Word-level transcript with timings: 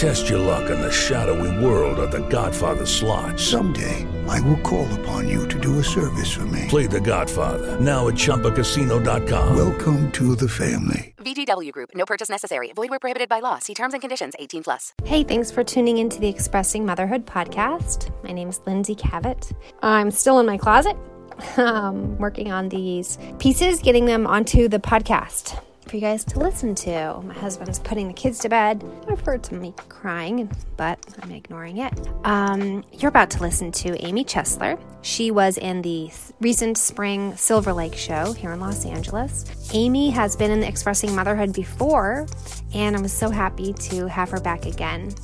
Test 0.00 0.30
your 0.30 0.38
luck 0.38 0.70
in 0.70 0.80
the 0.80 0.90
shadowy 0.90 1.62
world 1.62 1.98
of 1.98 2.10
The 2.10 2.26
Godfather 2.28 2.86
slot. 2.86 3.38
Someday, 3.38 4.08
I 4.26 4.40
will 4.40 4.56
call 4.60 4.90
upon 4.94 5.28
you 5.28 5.46
to 5.48 5.60
do 5.60 5.78
a 5.78 5.84
service 5.84 6.32
for 6.32 6.46
me. 6.46 6.64
Play 6.68 6.86
The 6.86 7.02
Godfather 7.02 7.78
now 7.78 8.08
at 8.08 8.14
ChumbaCasino.com. 8.14 9.54
Welcome 9.54 10.10
to 10.12 10.34
the 10.34 10.48
family. 10.48 11.14
VGW 11.18 11.70
Group. 11.72 11.90
No 11.94 12.06
purchase 12.06 12.30
necessary. 12.30 12.72
Void 12.72 12.88
where 12.88 12.98
prohibited 12.98 13.28
by 13.28 13.40
law. 13.40 13.58
See 13.58 13.74
terms 13.74 13.92
and 13.92 14.00
conditions. 14.00 14.32
18 14.38 14.62
plus. 14.64 14.94
Hey, 15.04 15.22
thanks 15.22 15.50
for 15.50 15.62
tuning 15.62 15.98
into 15.98 16.18
the 16.18 16.28
Expressing 16.28 16.86
Motherhood 16.86 17.26
podcast. 17.26 18.10
My 18.24 18.32
name 18.32 18.48
is 18.48 18.58
Lindsay 18.64 18.94
Kavet. 18.94 19.52
I'm 19.82 20.10
still 20.10 20.38
in 20.38 20.46
my 20.46 20.56
closet, 20.56 20.96
um, 21.58 22.16
working 22.16 22.50
on 22.50 22.70
these 22.70 23.18
pieces, 23.38 23.80
getting 23.80 24.06
them 24.06 24.26
onto 24.26 24.66
the 24.66 24.78
podcast 24.78 25.60
for 25.86 25.96
you 25.96 26.02
guys 26.02 26.24
to 26.24 26.38
listen 26.38 26.74
to. 26.76 27.20
My 27.22 27.34
husband's 27.34 27.78
putting 27.78 28.08
the 28.08 28.14
kids 28.14 28.38
to 28.40 28.48
bed. 28.48 28.84
I've 29.08 29.20
heard 29.20 29.44
some 29.44 29.60
me 29.60 29.74
crying, 29.88 30.50
but 30.76 30.98
I'm 31.20 31.30
ignoring 31.32 31.78
it. 31.78 31.92
Um, 32.24 32.84
you're 32.92 33.08
about 33.08 33.30
to 33.30 33.40
listen 33.40 33.72
to 33.72 33.96
Amy 34.04 34.24
Chesler. 34.24 34.80
She 35.02 35.30
was 35.30 35.58
in 35.58 35.82
the 35.82 36.10
recent 36.40 36.78
spring 36.78 37.36
Silver 37.36 37.72
Lake 37.72 37.94
show 37.94 38.32
here 38.32 38.52
in 38.52 38.60
Los 38.60 38.84
Angeles. 38.86 39.70
Amy 39.72 40.10
has 40.10 40.36
been 40.36 40.50
in 40.50 40.62
Expressing 40.62 41.14
Motherhood 41.14 41.52
before, 41.52 42.26
and 42.74 42.96
I 42.96 43.00
was 43.00 43.12
so 43.12 43.30
happy 43.30 43.72
to 43.72 44.06
have 44.06 44.30
her 44.30 44.40
back 44.40 44.66
again. 44.66 45.14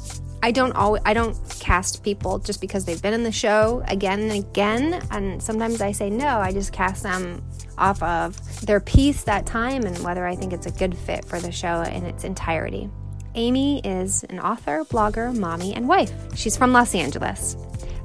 I 0.47 0.53
don't 0.53 0.77
always 0.77 1.03
I 1.05 1.13
don't 1.13 1.37
cast 1.59 2.05
people 2.05 2.39
just 2.39 2.61
because 2.61 2.85
they've 2.85 3.03
been 3.03 3.15
in 3.15 3.25
the 3.25 3.33
show 3.33 3.83
again 3.89 4.21
and 4.21 4.31
again 4.31 5.03
and 5.11 5.43
sometimes 5.43 5.81
I 5.81 5.91
say 5.91 6.09
no 6.09 6.39
I 6.39 6.53
just 6.53 6.73
cast 6.73 7.03
them 7.03 7.43
off 7.77 8.01
of 8.01 8.65
their 8.65 8.79
piece 8.79 9.25
that 9.25 9.45
time 9.45 9.83
and 9.83 9.99
whether 10.05 10.25
I 10.25 10.37
think 10.37 10.53
it's 10.53 10.67
a 10.67 10.71
good 10.71 10.97
fit 10.97 11.25
for 11.25 11.41
the 11.41 11.51
show 11.51 11.83
in 11.83 12.07
its 12.07 12.23
entirety. 12.23 12.89
Amy 13.35 13.81
is 13.81 14.23
an 14.31 14.39
author, 14.39 14.85
blogger, 14.85 15.37
mommy, 15.37 15.75
and 15.75 15.89
wife. 15.89 16.13
She's 16.37 16.57
from 16.57 16.73
Los 16.73 16.95
Angeles. 16.95 17.57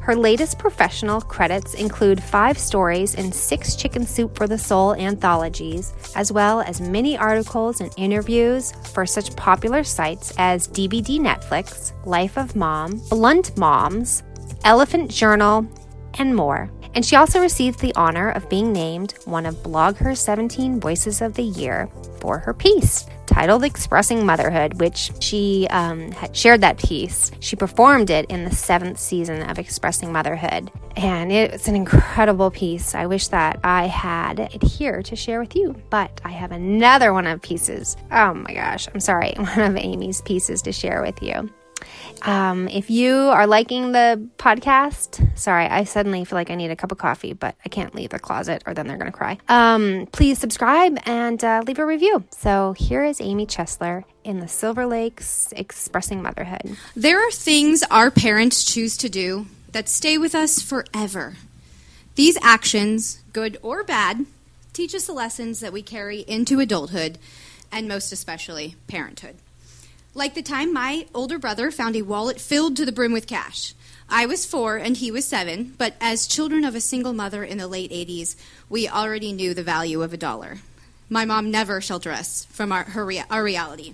Her 0.02 0.16
latest 0.16 0.57
professional 0.57 1.21
credits 1.21 1.75
include 1.75 2.23
five 2.23 2.57
stories 2.57 3.13
in 3.13 3.31
six 3.31 3.75
Chicken 3.75 4.07
Soup 4.07 4.35
for 4.35 4.47
the 4.47 4.57
Soul 4.57 4.95
anthologies, 4.95 5.94
as 6.16 6.31
well 6.31 6.61
as 6.61 6.81
many 6.81 7.16
articles 7.16 7.81
and 7.81 7.94
interviews 7.97 8.73
for 8.94 9.05
such 9.05 9.35
popular 9.35 9.83
sites 9.83 10.33
as 10.39 10.67
DVD 10.67 11.19
Netflix, 11.19 11.94
Life 12.07 12.35
of 12.35 12.55
Mom, 12.55 12.99
Blunt 13.09 13.55
Moms, 13.59 14.23
Elephant 14.63 15.11
Journal, 15.11 15.67
and 16.17 16.35
more. 16.35 16.72
And 16.95 17.05
she 17.05 17.16
also 17.16 17.39
received 17.39 17.79
the 17.79 17.94
honor 17.95 18.31
of 18.31 18.49
being 18.49 18.73
named 18.73 19.13
one 19.25 19.45
of 19.45 19.55
BlogHer's 19.57 20.19
17 20.19 20.79
Voices 20.79 21.22
of 21.22 21.35
the 21.35 21.44
Year 21.44 21.88
for 22.19 22.39
her 22.39 22.55
piece 22.55 23.05
titled 23.32 23.64
Expressing 23.64 24.26
Motherhood, 24.26 24.80
which 24.80 25.12
she 25.20 25.68
um, 25.70 26.14
shared 26.34 26.62
that 26.62 26.78
piece. 26.78 27.32
She 27.40 27.56
performed 27.56 28.10
it 28.10 28.30
in 28.30 28.44
the 28.44 28.54
seventh 28.54 29.00
season 29.00 29.42
of 29.50 29.58
Expressing 29.58 30.12
Motherhood. 30.12 30.70
And 30.98 31.32
it's 31.32 31.68
an 31.68 31.76
incredible 31.76 32.52
piece. 32.52 32.94
I 32.94 33.06
wish 33.06 33.30
that 33.30 33.59
I 33.64 33.88
had 33.88 34.40
it 34.40 34.62
here 34.62 35.02
to 35.04 35.16
share 35.16 35.40
with 35.40 35.56
you, 35.56 35.76
but 35.90 36.20
I 36.26 36.30
have 36.32 36.52
another 36.52 37.14
one 37.14 37.28
of 37.28 37.42
pieces. 37.42 37.96
Oh 38.12 38.34
my 38.34 38.54
gosh, 38.54 38.88
I'm 38.94 39.00
sorry, 39.00 39.34
one 39.38 39.59
of 39.59 39.78
Amy's 39.78 40.22
pieces 40.22 40.62
to 40.64 40.72
share 40.72 41.02
with 41.02 41.24
you. 41.24 41.50
Um, 42.22 42.68
if 42.68 42.90
you 42.90 43.14
are 43.14 43.48
liking 43.48 43.92
the 43.92 44.28
podcast, 44.38 45.38
sorry, 45.38 45.66
I 45.66 45.84
suddenly 45.84 46.24
feel 46.25 46.38
like 46.38 46.50
I 46.52 46.56
need 46.56 46.72
a 46.72 46.75
cup 46.75 46.92
of 46.92 46.97
coffee, 46.97 47.34
but 47.34 47.56
I 47.66 47.69
can't 47.69 47.96
leave 47.96 48.09
the 48.09 48.19
closet 48.19 48.64
or 48.66 48.74
then 48.74 48.88
they're 48.88 48.97
going 48.97 49.12
to 49.12 49.18
cry. 49.18 49.38
Um, 49.50 50.08
please 50.12 50.38
subscribe 50.40 50.97
and 51.06 51.44
uh, 51.44 51.64
leave 51.66 51.80
a 51.80 51.86
review. 51.86 52.24
So 52.31 52.74
here 52.74 53.03
is 53.03 53.20
Amy 53.22 53.46
Chesler 53.46 54.03
in 54.24 54.40
the 54.40 54.47
Silver 54.47 54.86
Lakes 54.86 55.52
Expressing 55.56 56.22
Motherhood. 56.22 56.78
There 56.96 57.25
are 57.25 57.31
things 57.31 57.84
our 57.90 58.12
parents 58.12 58.64
choose 58.64 58.97
to 58.97 59.09
do 59.09 59.47
that 59.72 59.90
stay 59.90 60.18
with 60.18 60.36
us 60.36 60.62
forever. 60.62 61.36
These 62.16 62.38
actions, 62.41 63.24
good 63.34 63.58
or 63.62 63.84
bad, 63.84 64.25
teach 64.74 64.94
us 64.94 65.08
the 65.08 65.14
lessons 65.14 65.59
that 65.62 65.74
we 65.74 65.81
carry 65.81 66.20
into 66.20 66.59
adulthood 66.59 67.18
and 67.72 67.88
most 67.88 68.12
especially 68.12 68.75
parenthood. 68.88 69.38
Like 70.13 70.33
the 70.33 70.41
time 70.41 70.73
my 70.73 71.07
older 71.13 71.39
brother 71.39 71.72
found 71.72 71.95
a 71.95 72.01
wallet 72.01 72.41
filled 72.41 72.75
to 72.77 72.85
the 72.85 72.91
brim 72.91 73.13
with 73.13 73.27
cash. 73.27 73.73
I 74.09 74.25
was 74.25 74.45
four 74.45 74.75
and 74.75 74.97
he 74.97 75.09
was 75.09 75.25
seven, 75.25 75.73
but 75.77 75.95
as 76.01 76.27
children 76.27 76.66
of 76.66 76.75
a 76.75 76.81
single 76.81 77.13
mother 77.13 77.45
in 77.45 77.57
the 77.57 77.67
late 77.67 77.91
80s, 77.91 78.35
we 78.69 78.89
already 78.89 79.31
knew 79.31 79.53
the 79.53 79.63
value 79.63 80.01
of 80.01 80.11
a 80.11 80.17
dollar. 80.17 80.57
My 81.09 81.23
mom 81.23 81.49
never 81.49 81.79
sheltered 81.79 82.13
us 82.13 82.45
from 82.51 82.73
our, 82.73 82.83
her, 82.83 83.09
our 83.29 83.44
reality. 83.44 83.94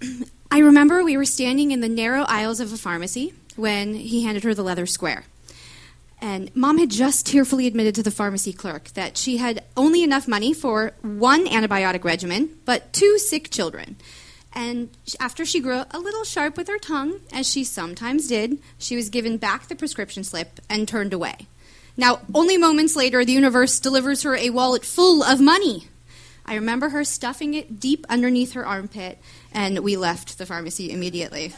I 0.50 0.58
remember 0.58 1.04
we 1.04 1.16
were 1.16 1.24
standing 1.24 1.70
in 1.70 1.80
the 1.80 1.88
narrow 1.88 2.22
aisles 2.22 2.58
of 2.58 2.72
a 2.72 2.76
pharmacy 2.76 3.34
when 3.54 3.94
he 3.94 4.24
handed 4.24 4.42
her 4.42 4.54
the 4.54 4.64
leather 4.64 4.86
square. 4.86 5.24
And 6.20 6.54
mom 6.56 6.78
had 6.78 6.90
just 6.90 7.26
tearfully 7.26 7.68
admitted 7.68 7.94
to 7.94 8.02
the 8.02 8.10
pharmacy 8.10 8.52
clerk 8.52 8.88
that 8.94 9.16
she 9.16 9.36
had 9.36 9.62
only 9.76 10.02
enough 10.02 10.26
money 10.26 10.52
for 10.52 10.94
one 11.02 11.46
antibiotic 11.46 12.02
regimen, 12.02 12.58
but 12.64 12.92
two 12.92 13.18
sick 13.18 13.50
children. 13.50 13.96
And 14.54 14.90
after 15.20 15.44
she 15.44 15.60
grew 15.60 15.84
a 15.90 15.98
little 15.98 16.24
sharp 16.24 16.56
with 16.56 16.68
her 16.68 16.78
tongue, 16.78 17.20
as 17.32 17.48
she 17.48 17.64
sometimes 17.64 18.28
did, 18.28 18.58
she 18.78 18.96
was 18.96 19.10
given 19.10 19.36
back 19.36 19.68
the 19.68 19.76
prescription 19.76 20.24
slip 20.24 20.60
and 20.68 20.88
turned 20.88 21.12
away. 21.12 21.46
Now, 21.96 22.20
only 22.32 22.56
moments 22.56 22.96
later, 22.96 23.24
the 23.24 23.32
universe 23.32 23.80
delivers 23.80 24.22
her 24.22 24.36
a 24.36 24.50
wallet 24.50 24.84
full 24.84 25.22
of 25.22 25.40
money. 25.40 25.88
I 26.46 26.54
remember 26.54 26.88
her 26.88 27.04
stuffing 27.04 27.54
it 27.54 27.78
deep 27.78 28.06
underneath 28.08 28.52
her 28.52 28.64
armpit, 28.64 29.18
and 29.52 29.80
we 29.80 29.96
left 29.96 30.38
the 30.38 30.46
pharmacy 30.46 30.90
immediately. 30.90 31.52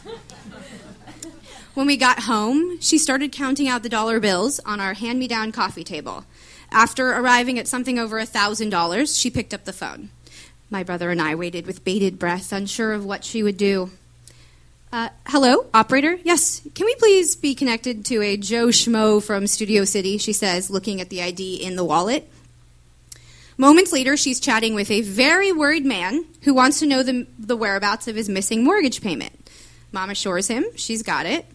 when 1.75 1.87
we 1.87 1.97
got 1.97 2.21
home, 2.21 2.81
she 2.81 2.99
started 2.99 3.33
counting 3.33 3.69
out 3.69 3.83
the 3.83 3.89
dollar 3.89 4.19
bills 4.19 4.59
on 4.67 4.81
our 4.81 4.95
hand 4.95 5.19
me 5.19 5.29
down 5.29 5.53
coffee 5.53 5.85
table. 5.85 6.25
After 6.73 7.11
arriving 7.11 7.59
at 7.59 7.69
something 7.69 7.99
over 7.99 8.19
a 8.19 8.27
$1,000, 8.27 9.21
she 9.21 9.31
picked 9.31 9.55
up 9.55 9.65
the 9.65 9.73
phone. 9.73 10.09
My 10.73 10.85
brother 10.85 11.11
and 11.11 11.21
I 11.21 11.35
waited 11.35 11.67
with 11.67 11.85
bated 11.85 12.17
breath, 12.17 12.53
unsure 12.53 12.93
of 12.93 13.05
what 13.05 13.25
she 13.25 13.43
would 13.43 13.57
do. 13.57 13.91
Uh, 14.93 15.09
hello, 15.27 15.67
operator? 15.75 16.17
Yes, 16.23 16.63
can 16.77 16.87
we 16.87 16.95
please 16.95 17.35
be 17.35 17.57
connected 17.57 18.05
to 18.07 18.23
a 18.23 18.37
Joe 18.37 18.69
Schmo 18.69 19.21
from 19.21 19.49
Studio 19.49 19.85
City? 19.85 20.17
She 20.17 20.33
says, 20.33 20.71
looking 20.71 21.01
at 21.01 21.11
the 21.11 21.23
ID 21.23 21.57
in 21.57 21.75
the 21.75 21.85
wallet. 21.85 22.31
Moments 23.57 23.93
later, 23.93 24.17
she's 24.17 24.39
chatting 24.39 24.77
with 24.77 24.93
a 24.93 25.01
very 25.01 25.51
worried 25.51 25.85
man 25.85 26.25
who 26.43 26.55
wants 26.55 26.79
to 26.79 26.87
know 26.87 27.03
the, 27.03 27.27
the 27.37 27.57
whereabouts 27.57 28.07
of 28.07 28.15
his 28.15 28.29
missing 28.29 28.63
mortgage 28.63 29.03
payment. 29.03 29.51
Mom 29.91 30.09
assures 30.09 30.47
him 30.47 30.65
she's 30.77 31.03
got 31.03 31.27
it, 31.27 31.47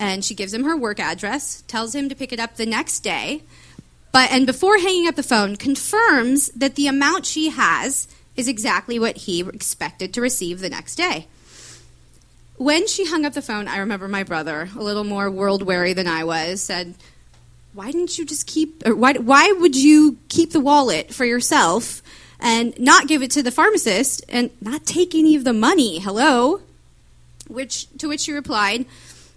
and 0.00 0.24
she 0.24 0.34
gives 0.34 0.52
him 0.52 0.64
her 0.64 0.76
work 0.76 0.98
address, 0.98 1.62
tells 1.68 1.94
him 1.94 2.08
to 2.08 2.16
pick 2.16 2.32
it 2.32 2.40
up 2.40 2.56
the 2.56 2.66
next 2.66 3.00
day, 3.00 3.42
but 4.10 4.32
and 4.32 4.44
before 4.44 4.78
hanging 4.78 5.06
up 5.06 5.14
the 5.14 5.22
phone, 5.22 5.54
confirms 5.54 6.48
that 6.48 6.74
the 6.74 6.88
amount 6.88 7.26
she 7.26 7.50
has 7.50 8.08
is 8.36 8.48
exactly 8.48 8.98
what 8.98 9.16
he 9.18 9.40
expected 9.40 10.12
to 10.14 10.20
receive 10.20 10.60
the 10.60 10.68
next 10.68 10.96
day. 10.96 11.26
When 12.56 12.86
she 12.86 13.06
hung 13.06 13.24
up 13.24 13.34
the 13.34 13.42
phone, 13.42 13.68
I 13.68 13.78
remember 13.78 14.08
my 14.08 14.22
brother, 14.22 14.70
a 14.74 14.82
little 14.82 15.04
more 15.04 15.30
world 15.30 15.62
weary 15.62 15.92
than 15.92 16.06
I 16.06 16.24
was, 16.24 16.62
said, 16.62 16.94
"Why 17.74 17.90
didn't 17.90 18.18
you 18.18 18.24
just 18.24 18.46
keep? 18.46 18.86
why? 18.86 19.14
Why 19.14 19.52
would 19.52 19.76
you 19.76 20.18
keep 20.28 20.52
the 20.52 20.60
wallet 20.60 21.12
for 21.12 21.24
yourself 21.24 22.02
and 22.40 22.78
not 22.78 23.08
give 23.08 23.22
it 23.22 23.30
to 23.32 23.42
the 23.42 23.50
pharmacist 23.50 24.24
and 24.28 24.50
not 24.60 24.86
take 24.86 25.14
any 25.14 25.36
of 25.36 25.44
the 25.44 25.52
money? 25.52 25.98
Hello." 25.98 26.62
Which 27.48 27.88
to 27.98 28.08
which 28.08 28.22
she 28.22 28.32
replied, 28.32 28.86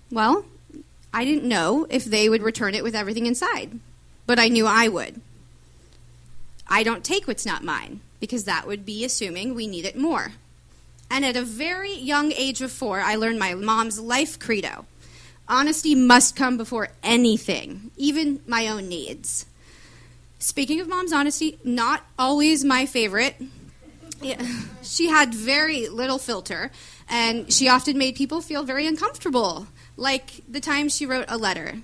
"Well, 0.09 0.45
I 1.13 1.25
didn't 1.25 1.47
know 1.47 1.87
if 1.89 2.05
they 2.05 2.29
would 2.29 2.41
return 2.41 2.73
it 2.73 2.83
with 2.83 2.95
everything 2.95 3.25
inside, 3.25 3.79
but 4.25 4.39
I 4.39 4.47
knew 4.47 4.65
I 4.65 4.87
would. 4.87 5.19
I 6.69 6.83
don't 6.83 7.03
take 7.03 7.27
what's 7.27 7.45
not 7.45 7.63
mine 7.63 7.99
because 8.19 8.43
that 8.45 8.67
would 8.67 8.85
be 8.85 9.05
assuming 9.05 9.55
we 9.55 9.67
need 9.67 9.85
it 9.85 9.97
more. 9.97 10.33
And 11.11 11.25
at 11.25 11.35
a 11.35 11.41
very 11.41 11.93
young 11.93 12.31
age 12.33 12.61
of 12.61 12.71
four, 12.71 12.99
I 12.99 13.15
learned 13.15 13.39
my 13.39 13.55
mom's 13.55 13.99
life 13.99 14.39
credo 14.39 14.85
honesty 15.49 15.95
must 15.95 16.35
come 16.35 16.55
before 16.55 16.89
anything, 17.03 17.91
even 17.97 18.39
my 18.47 18.67
own 18.67 18.87
needs. 18.87 19.45
Speaking 20.37 20.79
of 20.79 20.87
mom's 20.87 21.11
honesty, 21.11 21.59
not 21.63 22.05
always 22.17 22.63
my 22.63 22.85
favorite. 22.85 23.35
Yeah. 24.21 24.41
She 24.81 25.07
had 25.07 25.33
very 25.33 25.89
little 25.89 26.17
filter, 26.17 26.71
and 27.09 27.51
she 27.51 27.67
often 27.67 27.97
made 27.97 28.15
people 28.15 28.41
feel 28.41 28.63
very 28.63 28.87
uncomfortable. 28.87 29.67
Like 29.97 30.41
the 30.47 30.61
time 30.61 30.87
she 30.87 31.05
wrote 31.05 31.25
a 31.27 31.37
letter 31.37 31.81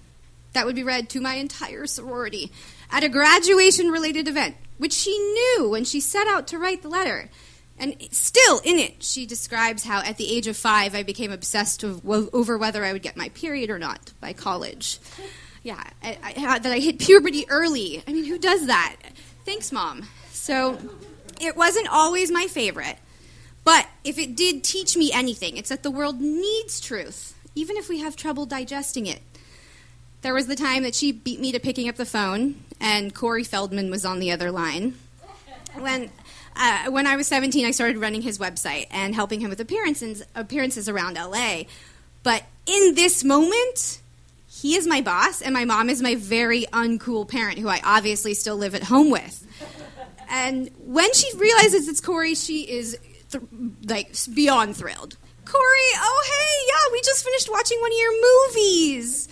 that 0.56 0.66
would 0.66 0.76
be 0.76 0.84
read 0.84 1.08
to 1.10 1.22
my 1.22 1.36
entire 1.36 1.86
sorority 1.86 2.52
at 2.90 3.04
a 3.04 3.10
graduation 3.10 3.90
related 3.92 4.28
event 4.28 4.56
which 4.78 4.94
she 4.94 5.18
knew 5.18 5.70
when 5.70 5.86
she 5.86 6.00
set 6.00 6.28
out 6.28 6.48
to 6.48 6.60
write 6.60 6.82
the 6.82 6.90
letter. 6.90 7.30
And 7.78 7.96
still 8.12 8.60
in 8.64 8.80
it, 8.80 9.04
she 9.04 9.26
describes 9.26 9.84
how 9.84 10.00
at 10.00 10.18
the 10.18 10.34
age 10.34 10.48
of 10.48 10.56
five 10.56 10.96
I 10.96 11.04
became 11.04 11.32
obsessed 11.32 11.84
of, 11.84 12.08
over 12.10 12.58
whether 12.58 12.86
I 12.86 12.94
would 12.94 13.02
get 13.02 13.18
my 13.18 13.30
period 13.30 13.70
or 13.70 13.80
not 13.80 14.14
by 14.22 14.34
college. 14.34 15.00
Yeah, 15.62 15.84
I, 16.02 16.18
I, 16.24 16.60
that 16.60 16.72
I 16.72 16.80
hit 16.80 17.00
puberty 17.00 17.46
early. 17.50 18.02
I 18.08 18.14
mean, 18.14 18.26
who 18.26 18.38
does 18.38 18.68
that? 18.68 18.98
Thanks, 19.46 19.72
Mom. 19.72 20.04
So 20.32 20.78
it 21.42 21.58
wasn't 21.58 21.88
always 21.90 22.32
my 22.32 22.48
favorite, 22.48 22.98
but 23.64 23.88
if 24.04 24.18
it 24.18 24.36
did 24.36 24.64
teach 24.64 24.96
me 24.96 25.12
anything, 25.12 25.58
it's 25.58 25.70
that 25.70 25.84
the 25.84 25.92
world 25.92 26.22
needs 26.22 26.80
truth, 26.80 27.38
even 27.56 27.78
if 27.78 27.90
we 27.90 28.00
have 28.00 28.16
trouble 28.16 28.46
digesting 28.46 29.06
it. 29.06 29.22
There 30.26 30.34
was 30.34 30.48
the 30.48 30.56
time 30.56 30.82
that 30.82 30.96
she 30.96 31.12
beat 31.12 31.40
me 31.40 31.52
to 31.52 31.60
picking 31.60 31.88
up 31.88 31.98
the 31.98 32.06
phone, 32.06 32.56
and 32.82 33.14
Corey 33.14 33.44
Feldman 33.44 33.92
was 33.92 34.06
on 34.06 34.18
the 34.18 34.32
other 34.32 34.50
line. 34.50 34.96
When 35.76 36.10
uh, 36.56 36.90
when 36.90 37.06
I 37.06 37.16
was 37.16 37.28
17, 37.28 37.64
I 37.64 37.70
started 37.70 38.00
running 38.00 38.24
his 38.24 38.40
website 38.40 38.88
and 38.90 39.14
helping 39.14 39.40
him 39.40 39.52
with 39.52 39.60
appearances 39.60 40.24
appearances 40.34 40.90
around 40.90 41.14
LA. 41.14 41.66
But 42.24 42.42
in 42.66 42.96
this 42.96 43.24
moment, 43.24 44.02
he 44.48 44.76
is 44.76 44.88
my 44.88 45.02
boss, 45.02 45.44
and 45.44 45.54
my 45.54 45.64
mom 45.64 45.92
is 45.92 46.02
my 46.02 46.16
very 46.16 46.64
uncool 46.74 47.30
parent, 47.30 47.60
who 47.60 47.68
I 47.68 47.80
obviously 47.84 48.34
still 48.34 48.58
live 48.58 48.74
at 48.74 48.82
home 48.82 49.12
with. 49.12 49.46
And 50.28 50.72
when 50.88 51.14
she 51.14 51.38
realizes 51.38 51.88
it's 51.88 52.02
Corey, 52.02 52.34
she 52.34 52.62
is 52.64 52.98
th- 53.30 53.44
like 53.88 54.16
beyond 54.34 54.76
thrilled. 54.76 55.18
Corey, 55.46 55.92
oh 55.98 56.24
hey, 56.26 56.66
yeah, 56.66 56.94
we 56.94 57.02
just 57.02 57.24
finished 57.24 57.48
watching 57.52 57.80
one 57.80 57.92
of 57.92 57.98
your 58.00 58.48
movies. 58.48 59.30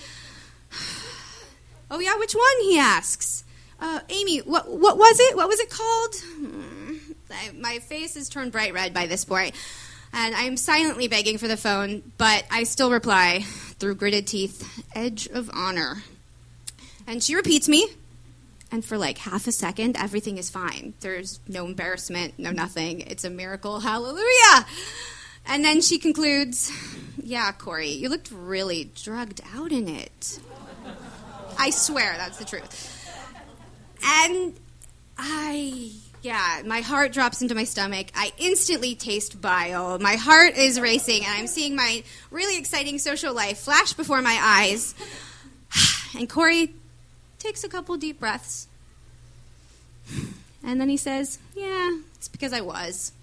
Oh 1.93 1.99
yeah, 1.99 2.17
which 2.17 2.33
one? 2.33 2.61
He 2.61 2.77
asks. 2.77 3.43
Uh, 3.79 3.99
Amy, 4.09 4.39
what 4.39 4.69
what 4.69 4.97
was 4.97 5.19
it? 5.19 5.35
What 5.35 5.47
was 5.47 5.59
it 5.59 5.69
called? 5.69 6.15
Hmm. 6.15 6.95
I, 7.31 7.51
my 7.53 7.79
face 7.79 8.15
is 8.15 8.29
turned 8.29 8.51
bright 8.51 8.73
red 8.73 8.93
by 8.93 9.07
this 9.07 9.25
point, 9.25 9.55
and 10.11 10.35
I 10.35 10.43
am 10.43 10.57
silently 10.57 11.07
begging 11.07 11.37
for 11.37 11.47
the 11.47 11.57
phone, 11.57 12.03
but 12.17 12.45
I 12.51 12.63
still 12.63 12.91
reply 12.91 13.41
through 13.79 13.95
gritted 13.95 14.27
teeth, 14.27 14.85
"Edge 14.95 15.27
of 15.27 15.49
Honor." 15.53 16.03
And 17.05 17.21
she 17.21 17.35
repeats 17.35 17.67
me, 17.67 17.87
and 18.71 18.83
for 18.83 18.97
like 18.97 19.17
half 19.19 19.47
a 19.47 19.51
second, 19.51 19.97
everything 19.97 20.37
is 20.37 20.49
fine. 20.49 20.93
There's 21.01 21.39
no 21.47 21.65
embarrassment, 21.65 22.35
no 22.37 22.51
nothing. 22.51 23.01
It's 23.01 23.23
a 23.23 23.29
miracle. 23.29 23.79
Hallelujah. 23.79 24.65
And 25.45 25.63
then 25.63 25.81
she 25.81 25.99
concludes, 25.99 26.71
Yeah, 27.21 27.51
Corey, 27.51 27.89
you 27.89 28.09
looked 28.09 28.31
really 28.31 28.91
drugged 28.95 29.41
out 29.53 29.71
in 29.71 29.87
it. 29.87 30.39
I 31.57 31.69
swear 31.69 32.13
that's 32.17 32.37
the 32.37 32.45
truth. 32.45 32.89
And 34.05 34.53
I, 35.17 35.91
yeah, 36.21 36.61
my 36.65 36.81
heart 36.81 37.13
drops 37.13 37.41
into 37.41 37.55
my 37.55 37.63
stomach. 37.63 38.07
I 38.15 38.31
instantly 38.37 38.95
taste 38.95 39.41
bile. 39.41 39.99
My 39.99 40.15
heart 40.15 40.55
is 40.55 40.79
racing, 40.79 41.23
and 41.23 41.31
I'm 41.31 41.47
seeing 41.47 41.75
my 41.75 42.03
really 42.31 42.57
exciting 42.57 42.99
social 42.99 43.33
life 43.33 43.59
flash 43.59 43.93
before 43.93 44.21
my 44.21 44.37
eyes. 44.41 44.95
And 46.15 46.29
Corey 46.29 46.75
takes 47.39 47.63
a 47.63 47.67
couple 47.67 47.97
deep 47.97 48.19
breaths. 48.19 48.67
And 50.63 50.79
then 50.79 50.87
he 50.87 50.97
says, 50.97 51.39
Yeah, 51.55 51.97
it's 52.13 52.27
because 52.27 52.53
I 52.53 52.61
was. 52.61 53.13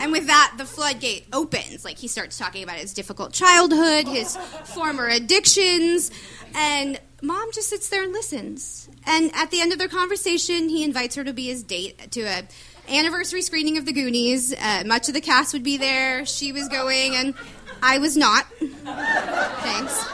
And 0.00 0.12
with 0.12 0.26
that, 0.28 0.54
the 0.58 0.64
floodgate 0.64 1.26
opens. 1.32 1.84
Like 1.84 1.98
he 1.98 2.08
starts 2.08 2.38
talking 2.38 2.62
about 2.62 2.76
his 2.76 2.94
difficult 2.94 3.32
childhood, 3.32 4.06
his 4.06 4.36
former 4.64 5.06
addictions, 5.08 6.10
and 6.54 7.00
mom 7.22 7.50
just 7.52 7.68
sits 7.68 7.88
there 7.88 8.02
and 8.02 8.12
listens. 8.12 8.88
And 9.06 9.30
at 9.34 9.50
the 9.50 9.60
end 9.60 9.72
of 9.72 9.78
their 9.78 9.88
conversation, 9.88 10.68
he 10.68 10.84
invites 10.84 11.16
her 11.16 11.24
to 11.24 11.32
be 11.32 11.46
his 11.46 11.62
date 11.62 12.10
to 12.12 12.22
a 12.22 12.42
anniversary 12.88 13.42
screening 13.42 13.76
of 13.78 13.86
The 13.86 13.92
Goonies. 13.92 14.54
Uh, 14.54 14.84
much 14.86 15.08
of 15.08 15.14
the 15.14 15.20
cast 15.20 15.52
would 15.52 15.62
be 15.62 15.76
there. 15.76 16.24
She 16.26 16.52
was 16.52 16.68
going, 16.68 17.14
and 17.14 17.34
I 17.82 17.98
was 17.98 18.16
not. 18.16 18.46
Thanks. 18.58 20.04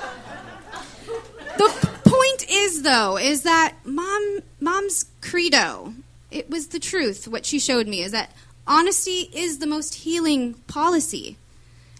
The 1.56 1.89
point 2.05 2.51
is, 2.51 2.83
though, 2.83 3.17
is 3.17 3.43
that 3.43 3.75
mom, 3.85 4.41
mom's 4.61 5.06
credo. 5.21 5.95
It 6.31 6.51
was 6.51 6.69
the 6.69 6.81
truth. 6.81 7.29
What 7.29 7.47
she 7.47 7.59
showed 7.59 7.87
me 7.87 8.03
is 8.03 8.12
that 8.12 8.31
honesty 8.67 9.31
is 9.33 9.59
the 9.59 9.67
most 9.67 9.95
healing 9.95 10.55
policy. 10.67 11.37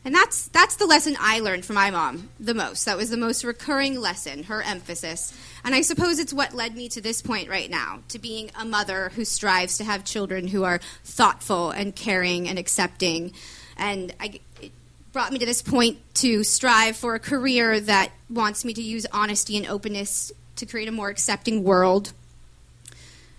And 0.05 0.15
that's 0.15 0.49
that's 0.49 0.77
the 0.77 0.85
lesson 0.85 1.17
I 1.19 1.41
learned 1.41 1.65
from 1.65 1.77
my 1.77 1.91
mom 1.91 2.29
the 2.39 2.53
most. 2.53 2.85
That 2.85 2.99
was 2.99 3.09
the 3.09 3.17
most 3.17 3.43
recurring 3.43 3.99
lesson, 3.99 4.45
her 4.45 4.63
emphasis. 4.63 5.33
And 5.65 5.75
I 5.75 5.81
suppose 5.81 6.19
it's 6.19 6.33
what 6.33 6.53
led 6.53 6.77
me 6.77 6.91
to 6.91 7.01
this 7.01 7.23
point 7.23 7.49
right 7.49 7.71
now, 7.71 8.01
to 8.09 8.19
being 8.19 8.51
a 8.59 8.67
mother 8.67 9.11
who 9.15 9.25
strives 9.25 9.79
to 9.79 9.85
have 9.85 10.05
children 10.05 10.49
who 10.49 10.63
are 10.65 10.81
thoughtful 11.05 11.71
and 11.71 11.97
caring 11.97 12.49
and 12.49 12.59
accepting. 12.59 13.33
And 13.79 14.15
I, 14.21 14.41
it 14.61 14.73
brought 15.13 15.33
me 15.33 15.39
to 15.39 15.47
this 15.47 15.63
point 15.63 15.99
to 16.17 16.45
strive 16.45 16.97
for 16.97 17.15
a 17.15 17.21
career 17.21 17.81
that 17.81 18.13
wants 18.29 18.63
me 18.63 18.75
to 18.75 18.83
use 18.83 19.07
honesty 19.11 19.57
and 19.57 19.67
openness 19.67 20.33
to 20.57 20.67
create 20.67 20.89
a 20.89 20.93
more 20.93 21.09
accepting 21.09 21.65
world. 21.65 22.13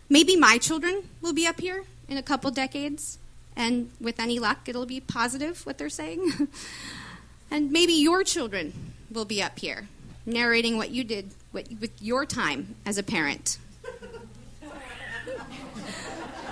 Maybe 0.09 0.35
my 0.35 0.57
children 0.57 1.09
will 1.21 1.33
be 1.33 1.45
up 1.45 1.59
here 1.59 1.83
in 2.07 2.17
a 2.17 2.23
couple 2.23 2.49
decades 2.49 3.19
and 3.55 3.91
with 4.01 4.19
any 4.19 4.39
luck, 4.39 4.67
it'll 4.67 4.85
be 4.85 4.99
positive 4.99 5.65
what 5.65 5.77
they're 5.77 5.89
saying. 5.89 6.47
and 7.51 7.71
maybe 7.71 7.93
your 7.93 8.23
children 8.23 8.73
will 9.11 9.25
be 9.25 9.41
up 9.41 9.59
here 9.59 9.87
narrating 10.25 10.77
what 10.77 10.89
you 10.89 11.03
did 11.03 11.31
with 11.53 11.91
your 12.01 12.25
time 12.25 12.75
as 12.85 12.97
a 12.97 13.03
parent. 13.03 13.57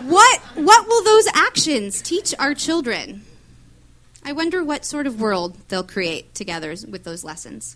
what, 0.04 0.40
what 0.56 0.88
will 0.88 1.04
those 1.04 1.28
actions 1.34 2.02
teach 2.02 2.34
our 2.40 2.54
children? 2.54 3.24
I 4.24 4.32
wonder 4.32 4.64
what 4.64 4.86
sort 4.86 5.08
of 5.08 5.20
world 5.20 5.58
they'll 5.68 5.84
create 5.84 6.34
together 6.34 6.76
with 6.88 7.04
those 7.04 7.24
lessons. 7.24 7.76